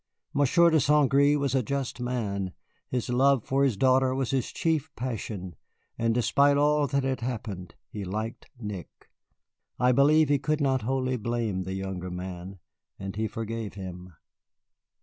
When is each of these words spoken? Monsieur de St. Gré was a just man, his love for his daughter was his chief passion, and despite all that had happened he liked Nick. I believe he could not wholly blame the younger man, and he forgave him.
Monsieur 0.33 0.71
de 0.71 0.79
St. 0.79 1.11
Gré 1.11 1.37
was 1.37 1.53
a 1.53 1.61
just 1.61 1.99
man, 1.99 2.53
his 2.89 3.07
love 3.09 3.45
for 3.45 3.63
his 3.63 3.77
daughter 3.77 4.15
was 4.15 4.31
his 4.31 4.51
chief 4.51 4.89
passion, 4.95 5.55
and 5.95 6.15
despite 6.15 6.57
all 6.57 6.87
that 6.87 7.03
had 7.03 7.21
happened 7.21 7.75
he 7.87 8.03
liked 8.03 8.49
Nick. 8.59 8.89
I 9.79 9.91
believe 9.91 10.29
he 10.29 10.39
could 10.39 10.59
not 10.59 10.81
wholly 10.81 11.17
blame 11.17 11.65
the 11.65 11.73
younger 11.75 12.09
man, 12.09 12.57
and 12.97 13.15
he 13.15 13.27
forgave 13.27 13.75
him. 13.75 14.11